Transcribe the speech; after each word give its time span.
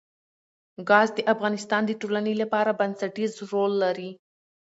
ګاز 0.89 1.09
د 1.17 1.19
افغانستان 1.33 1.81
د 1.85 1.91
ټولنې 2.01 2.33
لپاره 2.41 2.77
بنسټيز 2.79 3.31
رول 3.51 3.71
لري. 3.83 4.09